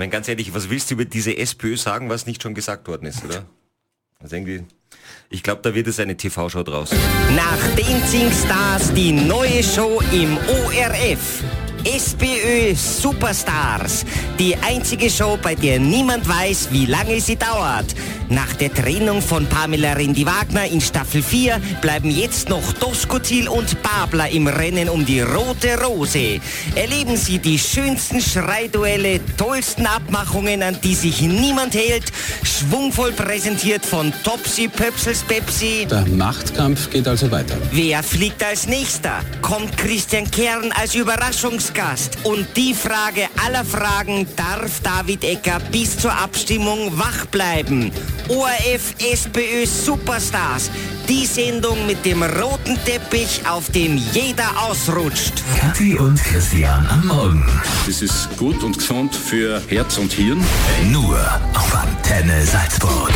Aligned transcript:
meine, 0.00 0.10
ganz 0.10 0.28
ehrlich, 0.28 0.54
was 0.54 0.70
willst 0.70 0.90
du 0.90 0.94
über 0.94 1.04
diese 1.04 1.36
SPÖ 1.36 1.76
sagen, 1.76 2.08
was 2.08 2.24
nicht 2.26 2.42
schon 2.42 2.54
gesagt 2.54 2.88
worden 2.88 3.04
ist, 3.04 3.22
oder? 3.22 3.44
Also 4.18 4.34
irgendwie, 4.34 4.64
ich 5.28 5.42
glaube, 5.42 5.60
da 5.62 5.74
wird 5.74 5.86
es 5.88 6.00
eine 6.00 6.16
TV-Show 6.16 6.62
draus. 6.62 6.90
Nach 7.36 7.58
Dancing 7.76 8.30
Stars 8.32 8.92
die 8.94 9.12
neue 9.12 9.62
Show 9.62 10.00
im 10.10 10.38
ORF. 10.38 11.44
SPÖ 11.84 12.74
Superstars. 12.74 14.04
Die 14.38 14.56
einzige 14.56 15.08
Show, 15.10 15.38
bei 15.42 15.54
der 15.54 15.78
niemand 15.78 16.28
weiß, 16.28 16.68
wie 16.70 16.86
lange 16.86 17.20
sie 17.20 17.36
dauert. 17.36 17.94
Nach 18.30 18.52
der 18.54 18.72
Trennung 18.72 19.20
von 19.20 19.44
Pamela 19.46 19.94
Rendi-Wagner 19.94 20.66
in 20.66 20.80
Staffel 20.80 21.20
4 21.20 21.60
bleiben 21.80 22.10
jetzt 22.10 22.48
noch 22.48 22.72
Doskozil 22.74 23.48
und 23.48 23.82
Babler 23.82 24.30
im 24.30 24.46
Rennen 24.46 24.88
um 24.88 25.04
die 25.04 25.20
rote 25.20 25.76
Rose. 25.82 26.38
Erleben 26.76 27.16
Sie 27.16 27.40
die 27.40 27.58
schönsten 27.58 28.20
Schreiduelle, 28.20 29.18
tollsten 29.36 29.84
Abmachungen, 29.84 30.62
an 30.62 30.78
die 30.80 30.94
sich 30.94 31.22
niemand 31.22 31.74
hält, 31.74 32.12
schwungvoll 32.44 33.10
präsentiert 33.12 33.84
von 33.84 34.12
Topsy 34.22 34.68
Pöpsels 34.68 35.24
Pepsi. 35.24 35.88
Der 35.90 36.06
Machtkampf 36.06 36.88
geht 36.88 37.08
also 37.08 37.28
weiter. 37.32 37.56
Wer 37.72 38.00
fliegt 38.04 38.44
als 38.44 38.68
nächster? 38.68 39.22
Kommt 39.42 39.76
Christian 39.76 40.30
Kern 40.30 40.70
als 40.80 40.94
Überraschungsgast? 41.70 42.18
Und 42.24 42.46
die 42.56 42.74
Frage 42.74 43.28
aller 43.44 43.64
Fragen, 43.64 44.26
darf 44.36 44.80
David 44.80 45.24
Ecker 45.24 45.60
bis 45.70 45.98
zur 45.98 46.12
Abstimmung 46.12 46.98
wach 46.98 47.26
bleiben? 47.26 47.90
ORF 48.28 48.94
SPÖ 48.98 49.66
Superstars. 49.66 50.70
Die 51.08 51.26
Sendung 51.26 51.86
mit 51.86 52.04
dem 52.04 52.22
roten 52.22 52.78
Teppich, 52.84 53.40
auf 53.48 53.70
dem 53.70 53.96
jeder 54.12 54.48
ausrutscht. 54.62 55.32
Kathi 55.58 55.94
und 55.96 56.22
Christian 56.22 56.86
am 56.86 57.06
Morgen. 57.06 57.60
Das 57.86 58.00
ist 58.02 58.28
gut 58.36 58.62
und 58.62 58.78
gesund 58.78 59.14
für 59.14 59.60
Herz 59.68 59.98
und 59.98 60.12
Hirn. 60.12 60.44
Nur 60.90 61.18
auf 61.54 61.74
Antenne 61.74 62.44
Salzburg. 62.44 63.12